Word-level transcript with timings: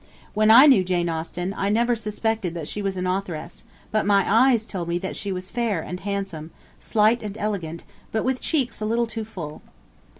When 0.33 0.49
I 0.49 0.65
knew 0.65 0.83
Jane 0.83 1.09
Austen, 1.09 1.53
I 1.55 1.69
never 1.69 1.95
suspected 1.95 2.55
that 2.55 2.67
she 2.67 2.81
was 2.81 2.97
an 2.97 3.05
authoress; 3.05 3.65
but 3.91 4.03
my 4.03 4.25
eyes 4.27 4.65
told 4.65 4.87
me 4.87 4.97
that 4.97 5.15
she 5.15 5.31
was 5.31 5.51
fair 5.51 5.79
and 5.79 5.99
handsome, 5.99 6.49
slight 6.79 7.21
and 7.21 7.37
elegant, 7.37 7.83
but 8.11 8.23
with 8.25 8.41
cheeks 8.41 8.81
a 8.81 8.85
little 8.85 9.05
too 9.05 9.23
full.' 9.25 9.61